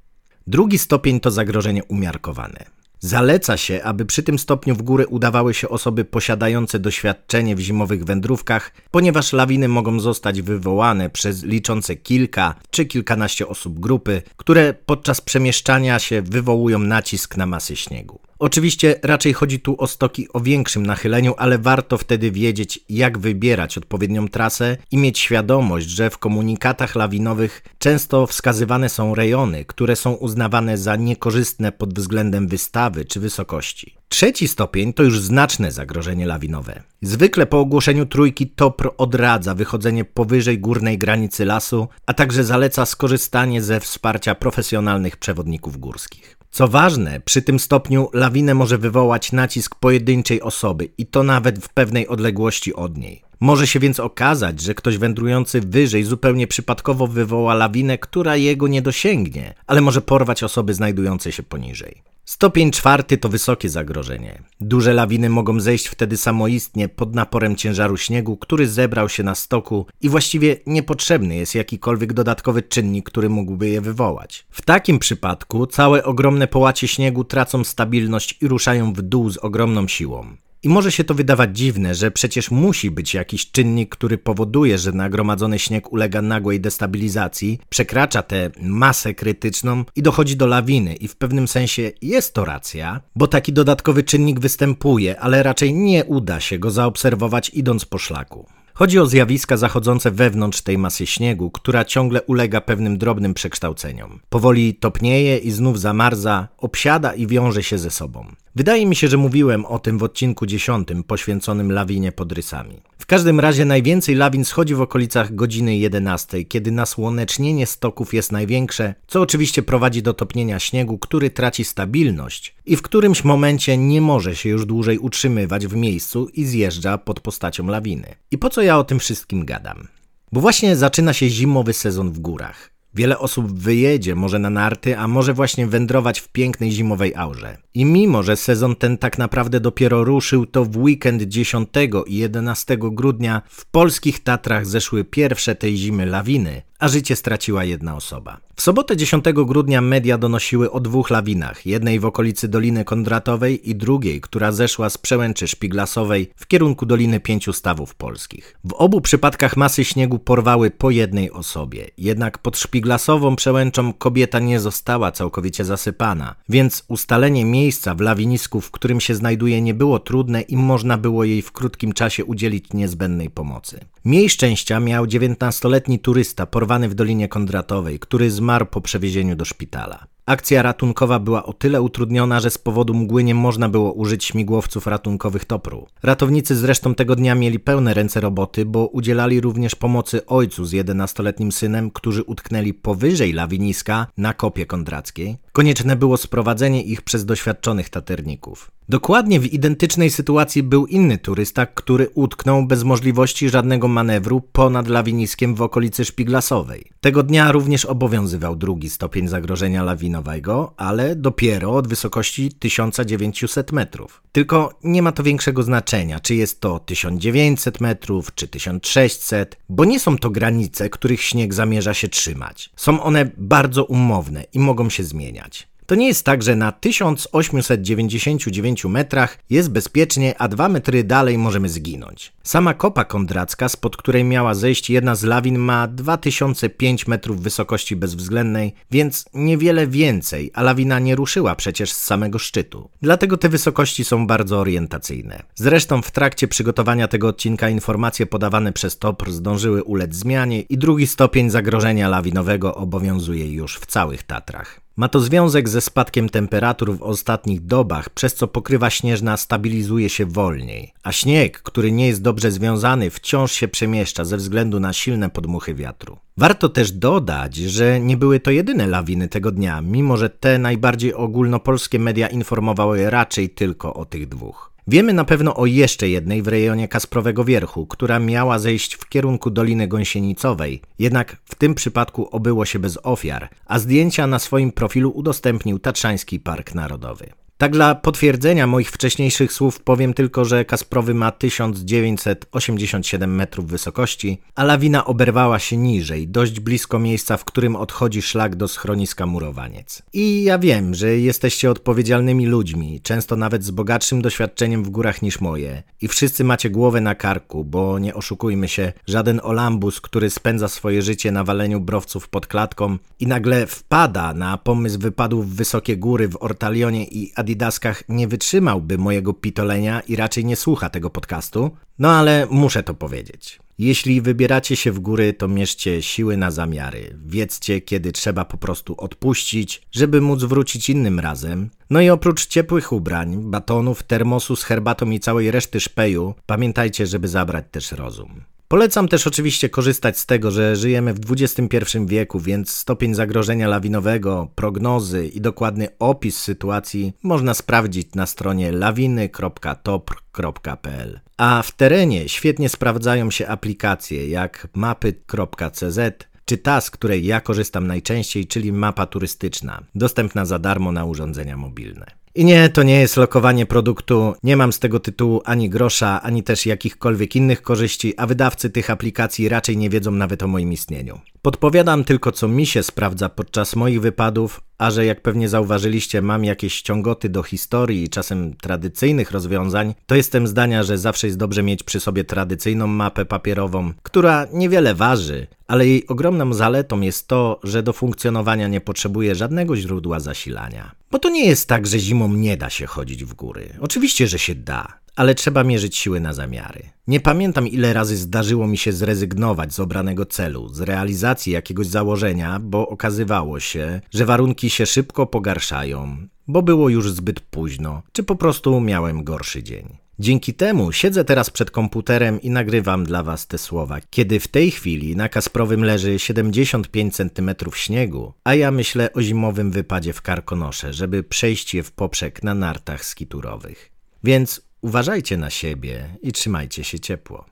Drugi 0.47 0.77
stopień 0.77 1.19
to 1.19 1.31
zagrożenie 1.31 1.83
umiarkowane. 1.83 2.78
Zaleca 2.99 3.57
się, 3.57 3.83
aby 3.83 4.05
przy 4.05 4.23
tym 4.23 4.39
stopniu 4.39 4.75
w 4.75 4.81
górę 4.81 5.07
udawały 5.07 5.53
się 5.53 5.69
osoby 5.69 6.05
posiadające 6.05 6.79
doświadczenie 6.79 7.55
w 7.55 7.59
zimowych 7.59 8.03
wędrówkach, 8.03 8.71
ponieważ 8.91 9.33
lawiny 9.33 9.67
mogą 9.67 9.99
zostać 9.99 10.41
wywołane 10.41 11.09
przez 11.09 11.43
liczące 11.43 11.95
kilka 11.95 12.55
czy 12.71 12.85
kilkanaście 12.85 13.47
osób 13.47 13.79
grupy, 13.79 14.21
które 14.37 14.73
podczas 14.85 15.21
przemieszczania 15.21 15.99
się 15.99 16.21
wywołują 16.21 16.79
nacisk 16.79 17.37
na 17.37 17.45
masy 17.45 17.75
śniegu. 17.75 18.19
Oczywiście 18.39 18.99
raczej 19.03 19.33
chodzi 19.33 19.59
tu 19.59 19.75
o 19.77 19.87
stoki 19.87 20.27
o 20.33 20.39
większym 20.39 20.85
nachyleniu, 20.85 21.33
ale 21.37 21.57
warto 21.57 21.97
wtedy 21.97 22.31
wiedzieć, 22.31 22.79
jak 22.89 23.17
wybierać 23.17 23.77
odpowiednią 23.77 24.27
trasę 24.27 24.77
i 24.91 24.97
mieć 24.97 25.19
świadomość, 25.19 25.89
że 25.89 26.09
w 26.09 26.17
komunikatach 26.17 26.95
lawinowych 26.95 27.63
często 27.79 28.27
wskazywane 28.27 28.89
są 28.89 29.15
rejony, 29.15 29.65
które 29.65 29.95
są 29.95 30.13
uznawane 30.13 30.77
za 30.77 30.95
niekorzystne 30.95 31.71
pod 31.71 31.93
względem 31.93 32.47
wystawy 32.47 33.05
czy 33.05 33.19
wysokości. 33.19 33.95
Trzeci 34.09 34.47
stopień 34.47 34.93
to 34.93 35.03
już 35.03 35.21
znaczne 35.21 35.71
zagrożenie 35.71 36.25
lawinowe. 36.25 36.83
Zwykle 37.01 37.45
po 37.45 37.59
ogłoszeniu 37.59 38.05
trójki 38.05 38.47
TOPR 38.47 38.89
odradza 38.97 39.55
wychodzenie 39.55 40.05
powyżej 40.05 40.59
górnej 40.59 40.97
granicy 40.97 41.45
lasu, 41.45 41.87
a 42.05 42.13
także 42.13 42.43
zaleca 42.43 42.85
skorzystanie 42.85 43.61
ze 43.61 43.79
wsparcia 43.79 44.35
profesjonalnych 44.35 45.17
przewodników 45.17 45.77
górskich. 45.77 46.38
Co 46.51 46.67
ważne, 46.67 47.19
przy 47.25 47.41
tym 47.41 47.59
stopniu 47.59 48.09
lawinę 48.13 48.53
może 48.53 48.77
wywołać 48.77 49.31
nacisk 49.31 49.75
pojedynczej 49.75 50.41
osoby 50.41 50.89
i 50.97 51.05
to 51.05 51.23
nawet 51.23 51.59
w 51.65 51.69
pewnej 51.69 52.07
odległości 52.07 52.73
od 52.73 52.97
niej. 52.97 53.21
Może 53.39 53.67
się 53.67 53.79
więc 53.79 53.99
okazać, 53.99 54.61
że 54.61 54.73
ktoś 54.75 54.97
wędrujący 54.97 55.61
wyżej 55.61 56.03
zupełnie 56.03 56.47
przypadkowo 56.47 57.07
wywoła 57.07 57.53
lawinę, 57.53 57.97
która 57.97 58.35
jego 58.35 58.67
nie 58.67 58.81
dosięgnie, 58.81 59.53
ale 59.67 59.81
może 59.81 60.01
porwać 60.01 60.43
osoby 60.43 60.73
znajdujące 60.73 61.31
się 61.31 61.43
poniżej. 61.43 62.01
Stopień 62.29 62.71
czwarty 62.71 63.17
to 63.17 63.29
wysokie 63.29 63.69
zagrożenie. 63.69 64.43
Duże 64.61 64.93
lawiny 64.93 65.29
mogą 65.29 65.59
zejść 65.59 65.87
wtedy 65.87 66.17
samoistnie 66.17 66.89
pod 66.89 67.15
naporem 67.15 67.55
ciężaru 67.55 67.97
śniegu, 67.97 68.37
który 68.37 68.67
zebrał 68.67 69.09
się 69.09 69.23
na 69.23 69.35
stoku 69.35 69.85
i 70.01 70.09
właściwie 70.09 70.57
niepotrzebny 70.65 71.35
jest 71.35 71.55
jakikolwiek 71.55 72.13
dodatkowy 72.13 72.61
czynnik, 72.61 73.09
który 73.09 73.29
mógłby 73.29 73.69
je 73.69 73.81
wywołać. 73.81 74.45
W 74.49 74.61
takim 74.61 74.99
przypadku 74.99 75.67
całe 75.67 76.03
ogromne 76.03 76.47
połacie 76.47 76.87
śniegu 76.87 77.23
tracą 77.23 77.63
stabilność 77.63 78.37
i 78.41 78.47
ruszają 78.47 78.93
w 78.93 79.01
dół 79.01 79.29
z 79.29 79.37
ogromną 79.37 79.87
siłą. 79.87 80.35
I 80.63 80.69
może 80.69 80.91
się 80.91 81.03
to 81.03 81.13
wydawać 81.13 81.57
dziwne, 81.57 81.95
że 81.95 82.11
przecież 82.11 82.51
musi 82.51 82.91
być 82.91 83.13
jakiś 83.13 83.51
czynnik, 83.51 83.95
który 83.95 84.17
powoduje, 84.17 84.77
że 84.77 84.91
nagromadzony 84.91 85.59
śnieg 85.59 85.93
ulega 85.93 86.21
nagłej 86.21 86.59
destabilizacji, 86.61 87.59
przekracza 87.69 88.23
tę 88.23 88.49
masę 88.61 89.13
krytyczną 89.13 89.85
i 89.95 90.01
dochodzi 90.01 90.35
do 90.35 90.47
lawiny. 90.47 90.95
I 90.95 91.07
w 91.07 91.15
pewnym 91.15 91.47
sensie 91.47 91.91
jest 92.01 92.33
to 92.33 92.45
racja, 92.45 93.01
bo 93.15 93.27
taki 93.27 93.53
dodatkowy 93.53 94.03
czynnik 94.03 94.39
występuje, 94.39 95.19
ale 95.19 95.43
raczej 95.43 95.73
nie 95.73 96.05
uda 96.05 96.39
się 96.39 96.59
go 96.59 96.71
zaobserwować 96.71 97.49
idąc 97.49 97.85
po 97.85 97.97
szlaku. 97.97 98.58
Chodzi 98.73 98.99
o 98.99 99.05
zjawiska 99.05 99.57
zachodzące 99.57 100.11
wewnątrz 100.11 100.61
tej 100.61 100.77
masy 100.77 101.05
śniegu, 101.05 101.51
która 101.51 101.85
ciągle 101.85 102.21
ulega 102.21 102.61
pewnym 102.61 102.97
drobnym 102.97 103.33
przekształceniom. 103.33 104.19
Powoli 104.29 104.75
topnieje 104.75 105.37
i 105.37 105.51
znów 105.51 105.79
zamarza, 105.79 106.47
obsiada 106.57 107.13
i 107.13 107.27
wiąże 107.27 107.63
się 107.63 107.77
ze 107.77 107.91
sobą. 107.91 108.25
Wydaje 108.55 108.85
mi 108.85 108.95
się, 108.95 109.07
że 109.07 109.17
mówiłem 109.17 109.65
o 109.65 109.79
tym 109.79 109.97
w 109.97 110.03
odcinku 110.03 110.45
10 110.45 110.87
poświęconym 111.07 111.71
lawinie 111.71 112.11
pod 112.11 112.31
rysami. 112.31 112.81
W 112.97 113.05
każdym 113.05 113.39
razie 113.39 113.65
najwięcej 113.65 114.15
lawin 114.15 114.45
schodzi 114.45 114.75
w 114.75 114.81
okolicach 114.81 115.35
godziny 115.35 115.77
11, 115.77 116.43
kiedy 116.43 116.71
nasłonecznienie 116.71 117.65
stoków 117.65 118.13
jest 118.13 118.31
największe, 118.31 118.95
co 119.07 119.21
oczywiście 119.21 119.63
prowadzi 119.63 120.01
do 120.01 120.13
topnienia 120.13 120.59
śniegu, 120.59 120.97
który 120.97 121.29
traci 121.29 121.63
stabilność 121.63 122.55
i 122.65 122.75
w 122.75 122.81
którymś 122.81 123.23
momencie 123.23 123.77
nie 123.77 124.01
może 124.01 124.35
się 124.35 124.49
już 124.49 124.65
dłużej 124.65 124.97
utrzymywać 124.97 125.67
w 125.67 125.75
miejscu 125.75 126.27
i 126.33 126.45
zjeżdża 126.45 126.97
pod 126.97 127.19
postacią 127.19 127.67
lawiny. 127.67 128.15
I 128.31 128.37
po 128.37 128.49
co 128.49 128.61
ja 128.61 128.68
o 128.77 128.83
tym 128.83 128.99
wszystkim 128.99 129.45
gadam? 129.45 129.87
Bo 130.31 130.41
właśnie 130.41 130.75
zaczyna 130.75 131.13
się 131.13 131.29
zimowy 131.29 131.73
sezon 131.73 132.11
w 132.11 132.19
górach. 132.19 132.69
Wiele 132.93 133.19
osób 133.19 133.59
wyjedzie 133.59 134.15
może 134.15 134.39
na 134.39 134.49
narty, 134.49 134.97
a 134.97 135.07
może 135.07 135.33
właśnie 135.33 135.67
wędrować 135.67 136.19
w 136.19 136.27
pięknej 136.27 136.71
zimowej 136.71 137.15
aurze. 137.15 137.57
I 137.73 137.85
mimo, 137.85 138.23
że 138.23 138.35
sezon 138.35 138.75
ten 138.75 138.97
tak 138.97 139.17
naprawdę 139.17 139.59
dopiero 139.59 140.03
ruszył, 140.03 140.45
to 140.45 140.65
w 140.65 140.77
weekend 140.77 141.23
10 141.23 141.69
i 142.07 142.17
11 142.17 142.77
grudnia 142.79 143.41
w 143.49 143.65
polskich 143.65 144.23
Tatrach 144.23 144.65
zeszły 144.65 145.03
pierwsze 145.03 145.55
tej 145.55 145.77
zimy 145.77 146.05
lawiny, 146.05 146.61
a 146.79 146.87
życie 146.87 147.15
straciła 147.15 147.63
jedna 147.63 147.95
osoba. 147.95 148.37
W 148.55 148.61
sobotę 148.61 148.97
10 148.97 149.25
grudnia 149.33 149.81
media 149.81 150.17
donosiły 150.17 150.71
o 150.71 150.79
dwóch 150.79 151.09
lawinach, 151.09 151.65
jednej 151.65 151.99
w 151.99 152.05
okolicy 152.05 152.47
Doliny 152.47 152.85
Kondratowej 152.85 153.69
i 153.69 153.75
drugiej, 153.75 154.21
która 154.21 154.51
zeszła 154.51 154.89
z 154.89 154.97
przełęczy 154.97 155.47
Szpiglasowej 155.47 156.29
w 156.35 156.47
kierunku 156.47 156.85
Doliny 156.85 157.19
Pięciu 157.19 157.53
Stawów 157.53 157.95
Polskich. 157.95 158.57
W 158.63 158.73
obu 158.73 159.01
przypadkach 159.01 159.57
masy 159.57 159.85
śniegu 159.85 160.19
porwały 160.19 160.71
po 160.71 160.89
jednej 160.89 161.31
osobie, 161.31 161.87
jednak 161.97 162.37
pod 162.37 162.57
Szpiglasową 162.57 163.35
przełęczą 163.35 163.93
kobieta 163.93 164.39
nie 164.39 164.59
została 164.59 165.11
całkowicie 165.11 165.65
zasypana, 165.65 166.35
więc 166.49 166.83
ustalenie 166.87 167.45
miejsca 167.45 167.95
w 167.95 168.01
lawinisku, 168.01 168.61
w 168.61 168.71
którym 168.71 169.01
się 169.01 169.15
znajduje 169.15 169.61
nie 169.61 169.73
było 169.73 169.99
trudne 169.99 170.41
i 170.41 170.57
można 170.57 170.97
było 170.97 171.23
jej 171.23 171.41
w 171.41 171.51
krótkim 171.51 171.93
czasie 171.93 172.25
udzielić 172.25 172.73
niezbędnej 172.73 173.29
pomocy. 173.29 173.79
Miej 174.05 174.29
szczęścia 174.29 174.79
miał 174.79 175.05
19-letni 175.05 175.99
turysta 175.99 176.45
porwany 176.45 176.89
w 176.89 176.95
Dolinie 176.95 177.27
Kondratowej, 177.27 177.99
który 177.99 178.31
zmarł 178.31 178.65
po 178.65 178.81
przewiezieniu 178.81 179.35
do 179.35 179.45
szpitala. 179.45 180.07
Akcja 180.25 180.61
ratunkowa 180.61 181.19
była 181.19 181.45
o 181.45 181.53
tyle 181.53 181.81
utrudniona, 181.81 182.39
że 182.39 182.49
z 182.49 182.57
powodu 182.57 182.93
mgły 182.93 183.23
nie 183.23 183.35
można 183.35 183.69
było 183.69 183.93
użyć 183.93 184.25
śmigłowców 184.25 184.87
ratunkowych 184.87 185.45
Topru. 185.45 185.87
Ratownicy 186.03 186.55
zresztą 186.55 186.95
tego 186.95 187.15
dnia 187.15 187.35
mieli 187.35 187.59
pełne 187.59 187.93
ręce 187.93 188.21
roboty, 188.21 188.65
bo 188.65 188.87
udzielali 188.87 189.41
również 189.41 189.75
pomocy 189.75 190.25
ojcu 190.25 190.65
z 190.65 190.73
11-letnim 190.73 191.51
synem, 191.51 191.91
którzy 191.91 192.23
utknęli 192.23 192.73
powyżej 192.73 193.33
lawiniska 193.33 194.07
na 194.17 194.33
kopie 194.33 194.65
kondrackiej. 194.65 195.37
Konieczne 195.51 195.95
było 195.95 196.17
sprowadzenie 196.17 196.83
ich 196.83 197.01
przez 197.01 197.25
doświadczonych 197.25 197.89
taterników. 197.89 198.71
Dokładnie 198.89 199.39
w 199.39 199.53
identycznej 199.53 200.09
sytuacji 200.09 200.63
był 200.63 200.85
inny 200.85 201.17
turysta, 201.17 201.65
który 201.65 202.09
utknął 202.13 202.65
bez 202.65 202.83
możliwości 202.83 203.49
żadnego 203.49 203.87
manewru 203.87 204.41
ponad 204.41 204.87
lawiniskiem 204.87 205.55
w 205.55 205.61
okolicy 205.61 206.05
Szpiglasowej. 206.05 206.85
Tego 207.01 207.23
dnia 207.23 207.51
również 207.51 207.85
obowiązywał 207.85 208.55
drugi 208.55 208.89
stopień 208.89 209.27
zagrożenia 209.27 209.83
lawinowego, 209.83 210.73
ale 210.77 211.15
dopiero 211.15 211.75
od 211.75 211.87
wysokości 211.87 212.51
1900 212.51 213.71
metrów. 213.71 214.21
Tylko 214.31 214.73
nie 214.83 215.01
ma 215.01 215.11
to 215.11 215.23
większego 215.23 215.63
znaczenia, 215.63 216.19
czy 216.19 216.35
jest 216.35 216.61
to 216.61 216.79
1900 216.79 217.81
metrów, 217.81 218.35
czy 218.35 218.47
1600, 218.47 219.57
bo 219.69 219.85
nie 219.85 219.99
są 219.99 220.17
to 220.17 220.29
granice, 220.29 220.89
których 220.89 221.21
śnieg 221.21 221.53
zamierza 221.53 221.93
się 221.93 222.07
trzymać. 222.07 222.69
Są 222.75 223.03
one 223.03 223.31
bardzo 223.37 223.85
umowne 223.85 224.45
i 224.53 224.59
mogą 224.59 224.89
się 224.89 225.03
zmieniać. 225.03 225.48
To 225.89 225.95
nie 225.95 226.07
jest 226.07 226.25
tak, 226.25 226.43
że 226.43 226.55
na 226.55 226.71
1899 226.71 228.85
metrach 228.85 229.37
jest 229.49 229.71
bezpiecznie, 229.71 230.35
a 230.37 230.47
dwa 230.47 230.69
metry 230.69 231.03
dalej 231.03 231.37
możemy 231.37 231.69
zginąć. 231.69 232.33
Sama 232.43 232.73
kopa 232.73 233.05
kondracka, 233.05 233.69
spod 233.69 233.97
której 233.97 234.23
miała 234.23 234.53
zejść 234.53 234.89
jedna 234.89 235.15
z 235.15 235.23
lawin, 235.23 235.57
ma 235.57 235.87
2005 235.87 237.07
metrów 237.07 237.41
wysokości 237.41 237.95
bezwzględnej, 237.95 238.73
więc 238.91 239.25
niewiele 239.33 239.87
więcej, 239.87 240.51
a 240.53 240.63
lawina 240.63 240.99
nie 240.99 241.15
ruszyła 241.15 241.55
przecież 241.55 241.91
z 241.91 242.03
samego 242.03 242.39
szczytu. 242.39 242.89
Dlatego 243.01 243.37
te 243.37 243.49
wysokości 243.49 244.03
są 244.03 244.27
bardzo 244.27 244.59
orientacyjne. 244.59 245.43
Zresztą 245.55 246.01
w 246.01 246.11
trakcie 246.11 246.47
przygotowania 246.47 247.07
tego 247.07 247.27
odcinka 247.27 247.69
informacje 247.69 248.25
podawane 248.25 248.73
przez 248.73 248.97
TOPR 248.97 249.31
zdążyły 249.31 249.83
ulec 249.83 250.15
zmianie 250.15 250.61
i 250.61 250.77
drugi 250.77 251.07
stopień 251.07 251.49
zagrożenia 251.49 252.09
lawinowego 252.09 252.75
obowiązuje 252.75 253.51
już 253.51 253.77
w 253.77 253.85
całych 253.85 254.23
Tatrach. 254.23 254.88
Ma 254.99 255.07
to 255.09 255.19
związek 255.19 255.69
ze 255.69 255.81
spadkiem 255.81 256.29
temperatur 256.29 256.97
w 256.97 257.03
ostatnich 257.03 257.65
dobach, 257.65 258.09
przez 258.09 258.35
co 258.35 258.47
pokrywa 258.47 258.89
śnieżna 258.89 259.37
stabilizuje 259.37 260.09
się 260.09 260.25
wolniej, 260.25 260.93
a 261.03 261.11
śnieg, 261.11 261.61
który 261.61 261.91
nie 261.91 262.07
jest 262.07 262.21
dobrze 262.21 262.51
związany, 262.51 263.09
wciąż 263.09 263.51
się 263.51 263.67
przemieszcza 263.67 264.25
ze 264.25 264.37
względu 264.37 264.79
na 264.79 264.93
silne 264.93 265.29
podmuchy 265.29 265.75
wiatru. 265.75 266.17
Warto 266.37 266.69
też 266.69 266.91
dodać, 266.91 267.55
że 267.55 267.99
nie 267.99 268.17
były 268.17 268.39
to 268.39 268.51
jedyne 268.51 268.87
lawiny 268.87 269.27
tego 269.27 269.51
dnia, 269.51 269.81
mimo 269.81 270.17
że 270.17 270.29
te 270.29 270.57
najbardziej 270.57 271.13
ogólnopolskie 271.13 271.99
media 271.99 272.27
informowały 272.27 273.09
raczej 273.09 273.49
tylko 273.49 273.93
o 273.93 274.05
tych 274.05 274.27
dwóch. 274.27 274.68
Wiemy 274.91 275.13
na 275.13 275.23
pewno 275.23 275.55
o 275.55 275.65
jeszcze 275.65 276.09
jednej 276.09 276.41
w 276.41 276.47
rejonie 276.47 276.87
Kasprowego 276.87 277.45
Wierchu, 277.45 277.87
która 277.87 278.19
miała 278.19 278.59
zejść 278.59 278.93
w 278.93 279.09
kierunku 279.09 279.49
Doliny 279.49 279.87
Gąsienicowej, 279.87 280.81
jednak 280.99 281.37
w 281.45 281.55
tym 281.55 281.75
przypadku 281.75 282.29
obyło 282.31 282.65
się 282.65 282.79
bez 282.79 282.97
ofiar, 283.03 283.49
a 283.65 283.79
zdjęcia 283.79 284.27
na 284.27 284.39
swoim 284.39 284.71
profilu 284.71 285.11
udostępnił 285.11 285.79
Tatrzański 285.79 286.39
Park 286.39 286.75
Narodowy. 286.75 287.29
Tak 287.59 287.71
dla 287.71 287.95
potwierdzenia 287.95 288.67
moich 288.67 288.91
wcześniejszych 288.91 289.53
słów 289.53 289.81
powiem 289.81 290.13
tylko, 290.13 290.45
że 290.45 290.65
Kasprowy 290.65 291.13
ma 291.13 291.31
1987 291.31 293.35
metrów 293.35 293.67
wysokości, 293.67 294.41
a 294.55 294.63
lawina 294.63 295.05
oberwała 295.05 295.59
się 295.59 295.77
niżej, 295.77 296.27
dość 296.27 296.59
blisko 296.59 296.99
miejsca, 296.99 297.37
w 297.37 297.45
którym 297.45 297.75
odchodzi 297.75 298.21
szlak 298.21 298.55
do 298.55 298.67
schroniska 298.67 299.25
Murowaniec. 299.25 300.01
I 300.13 300.43
ja 300.43 300.59
wiem, 300.59 300.95
że 300.95 301.17
jesteście 301.17 301.71
odpowiedzialnymi 301.71 302.45
ludźmi, 302.45 302.99
często 303.03 303.35
nawet 303.35 303.63
z 303.63 303.71
bogatszym 303.71 304.21
doświadczeniem 304.21 304.83
w 304.83 304.89
górach 304.89 305.21
niż 305.21 305.41
moje. 305.41 305.83
I 306.01 306.07
wszyscy 306.07 306.43
macie 306.43 306.69
głowę 306.69 307.01
na 307.01 307.15
karku, 307.15 307.65
bo 307.65 307.99
nie 307.99 308.13
oszukujmy 308.13 308.67
się, 308.67 308.93
żaden 309.07 309.39
Olambus, 309.43 310.01
który 310.01 310.29
spędza 310.29 310.67
swoje 310.67 311.01
życie 311.01 311.31
na 311.31 311.43
waleniu 311.43 311.79
browców 311.79 312.29
pod 312.29 312.47
klatką 312.47 312.97
i 313.19 313.27
nagle 313.27 313.67
wpada 313.67 314.33
na 314.33 314.57
pomysł 314.57 314.99
wypadów 314.99 315.51
w 315.51 315.55
wysokie 315.55 315.97
góry 315.97 316.27
w 316.27 316.43
Ortalionie 316.43 317.05
i 317.05 317.31
Adidaskach 317.49 318.03
nie 318.09 318.27
wytrzymałby 318.27 318.97
mojego 318.97 319.33
pitolenia 319.33 319.99
i 319.99 320.15
raczej 320.15 320.45
nie 320.45 320.55
słucha 320.55 320.89
tego 320.89 321.09
podcastu, 321.09 321.71
no 321.99 322.11
ale 322.11 322.47
muszę 322.51 322.83
to 322.83 322.93
powiedzieć. 322.93 323.59
Jeśli 323.79 324.21
wybieracie 324.21 324.75
się 324.75 324.91
w 324.91 324.99
góry, 324.99 325.33
to 325.33 325.47
mierzcie 325.47 326.01
siły 326.01 326.37
na 326.37 326.51
zamiary. 326.51 327.17
Wiedzcie, 327.25 327.81
kiedy 327.81 328.11
trzeba 328.11 328.45
po 328.45 328.57
prostu 328.57 328.95
odpuścić, 328.97 329.81
żeby 329.91 330.21
móc 330.21 330.43
wrócić 330.43 330.89
innym 330.89 331.19
razem. 331.19 331.69
No 331.89 332.01
i 332.01 332.09
oprócz 332.09 332.47
ciepłych 332.47 332.91
ubrań, 332.91 333.37
batonów, 333.37 334.03
termosu 334.03 334.55
z 334.55 334.63
herbatą 334.63 335.09
i 335.09 335.19
całej 335.19 335.51
reszty 335.51 335.79
szpeju, 335.79 336.33
pamiętajcie, 336.45 337.07
żeby 337.07 337.27
zabrać 337.27 337.65
też 337.71 337.91
rozum. 337.91 338.43
Polecam 338.69 339.07
też 339.07 339.27
oczywiście 339.27 339.69
korzystać 339.69 340.19
z 340.19 340.25
tego, 340.25 340.51
że 340.51 340.75
żyjemy 340.75 341.13
w 341.13 341.19
XXI 341.31 341.77
wieku, 342.05 342.39
więc 342.39 342.71
stopień 342.71 343.13
zagrożenia 343.13 343.67
lawinowego, 343.67 344.51
prognozy 344.55 345.27
i 345.27 345.41
dokładny 345.41 345.87
opis 345.99 346.37
sytuacji 346.37 347.13
można 347.23 347.53
sprawdzić 347.53 348.15
na 348.15 348.25
stronie 348.25 348.71
lawiny.topr.pl. 348.71 351.19
A 351.37 351.61
w 351.61 351.71
terenie 351.71 352.29
świetnie 352.29 352.69
sprawdzają 352.69 353.31
się 353.31 353.47
aplikacje 353.47 354.27
jak 354.27 354.67
mapy.cz 354.73 355.99
czy 356.45 356.57
ta, 356.57 356.81
z 356.81 356.91
której 356.91 357.25
ja 357.25 357.41
korzystam 357.41 357.87
najczęściej, 357.87 358.47
czyli 358.47 358.73
mapa 358.73 359.05
turystyczna, 359.05 359.83
dostępna 359.95 360.45
za 360.45 360.59
darmo 360.59 360.91
na 360.91 361.05
urządzenia 361.05 361.57
mobilne. 361.57 362.18
I 362.35 362.45
nie, 362.45 362.69
to 362.69 362.83
nie 362.83 362.99
jest 362.99 363.17
lokowanie 363.17 363.65
produktu, 363.65 364.33
nie 364.43 364.57
mam 364.57 364.73
z 364.73 364.79
tego 364.79 364.99
tytułu 364.99 365.41
ani 365.45 365.69
grosza, 365.69 366.21
ani 366.21 366.43
też 366.43 366.65
jakichkolwiek 366.65 367.35
innych 367.35 367.61
korzyści, 367.61 368.13
a 368.17 368.27
wydawcy 368.27 368.69
tych 368.69 368.89
aplikacji 368.89 369.49
raczej 369.49 369.77
nie 369.77 369.89
wiedzą 369.89 370.11
nawet 370.11 370.43
o 370.43 370.47
moim 370.47 370.73
istnieniu. 370.73 371.19
Podpowiadam 371.41 372.03
tylko, 372.03 372.31
co 372.31 372.47
mi 372.47 372.65
się 372.65 372.83
sprawdza 372.83 373.29
podczas 373.29 373.75
moich 373.75 374.01
wypadów, 374.01 374.61
a 374.79 374.91
że 374.91 375.05
jak 375.05 375.21
pewnie 375.21 375.49
zauważyliście, 375.49 376.21
mam 376.21 376.45
jakieś 376.45 376.81
ciągoty 376.81 377.29
do 377.29 377.43
historii 377.43 378.03
i 378.03 378.09
czasem 378.09 378.53
tradycyjnych 378.53 379.31
rozwiązań, 379.31 379.95
to 380.05 380.15
jestem 380.15 380.47
zdania, 380.47 380.83
że 380.83 380.97
zawsze 380.97 381.27
jest 381.27 381.39
dobrze 381.39 381.63
mieć 381.63 381.83
przy 381.83 381.99
sobie 381.99 382.23
tradycyjną 382.23 382.87
mapę 382.87 383.25
papierową, 383.25 383.93
która 384.03 384.47
niewiele 384.53 384.95
waży, 384.95 385.47
ale 385.67 385.87
jej 385.87 386.07
ogromną 386.07 386.53
zaletą 386.53 387.01
jest 387.01 387.27
to, 387.27 387.59
że 387.63 387.83
do 387.83 387.93
funkcjonowania 387.93 388.67
nie 388.67 388.81
potrzebuje 388.81 389.35
żadnego 389.35 389.75
źródła 389.75 390.19
zasilania. 390.19 390.91
Bo 391.11 391.19
to 391.19 391.29
nie 391.29 391.45
jest 391.45 391.67
tak, 391.67 391.87
że 391.87 391.99
zimą 391.99 392.33
nie 392.33 392.57
da 392.57 392.69
się 392.69 392.85
chodzić 392.85 393.25
w 393.25 393.33
góry. 393.33 393.69
Oczywiście, 393.79 394.27
że 394.27 394.39
się 394.39 394.55
da 394.55 394.99
ale 395.19 395.35
trzeba 395.35 395.63
mierzyć 395.63 395.97
siły 395.97 396.19
na 396.19 396.33
zamiary. 396.33 396.89
Nie 397.07 397.19
pamiętam 397.19 397.67
ile 397.67 397.93
razy 397.93 398.17
zdarzyło 398.17 398.67
mi 398.67 398.77
się 398.77 398.91
zrezygnować 398.91 399.73
z 399.73 399.79
obranego 399.79 400.25
celu, 400.25 400.69
z 400.69 400.81
realizacji 400.81 401.53
jakiegoś 401.53 401.87
założenia, 401.87 402.59
bo 402.59 402.89
okazywało 402.89 403.59
się, 403.59 404.01
że 404.13 404.25
warunki 404.25 404.69
się 404.69 404.85
szybko 404.85 405.25
pogarszają, 405.25 406.17
bo 406.47 406.61
było 406.61 406.89
już 406.89 407.11
zbyt 407.11 407.39
późno, 407.39 408.01
czy 408.11 408.23
po 408.23 408.35
prostu 408.35 408.81
miałem 408.81 409.23
gorszy 409.23 409.63
dzień. 409.63 409.97
Dzięki 410.19 410.53
temu 410.53 410.91
siedzę 410.91 411.25
teraz 411.25 411.49
przed 411.49 411.71
komputerem 411.71 412.41
i 412.41 412.49
nagrywam 412.49 413.03
dla 413.03 413.23
Was 413.23 413.47
te 413.47 413.57
słowa, 413.57 413.99
kiedy 414.09 414.39
w 414.39 414.47
tej 414.47 414.71
chwili 414.71 415.15
na 415.15 415.29
Kasprowym 415.29 415.83
leży 415.83 416.19
75 416.19 417.15
cm 417.15 417.51
śniegu, 417.73 418.33
a 418.43 418.55
ja 418.55 418.71
myślę 418.71 419.13
o 419.13 419.21
zimowym 419.21 419.71
wypadzie 419.71 420.13
w 420.13 420.21
Karkonosze, 420.21 420.93
żeby 420.93 421.23
przejść 421.23 421.73
je 421.73 421.83
w 421.83 421.91
poprzek 421.91 422.43
na 422.43 422.53
nartach 422.53 423.05
skiturowych. 423.05 423.91
Więc 424.23 424.68
Uważajcie 424.81 425.37
na 425.37 425.49
siebie 425.49 426.17
i 426.21 426.31
trzymajcie 426.31 426.83
się 426.83 426.99
ciepło. 426.99 427.45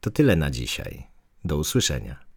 To 0.00 0.10
tyle 0.10 0.36
na 0.36 0.50
dzisiaj. 0.50 1.06
Do 1.44 1.56
usłyszenia. 1.56 2.31